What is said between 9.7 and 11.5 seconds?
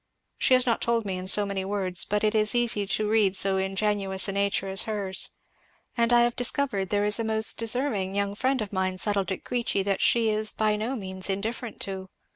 that she is by no means